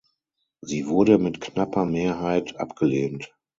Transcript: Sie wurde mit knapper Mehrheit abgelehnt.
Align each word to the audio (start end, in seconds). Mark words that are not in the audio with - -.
Sie 0.61 0.87
wurde 0.87 1.19
mit 1.19 1.41
knapper 1.41 1.85
Mehrheit 1.85 2.59
abgelehnt. 2.59 3.31